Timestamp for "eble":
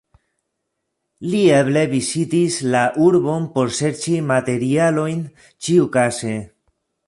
1.57-1.83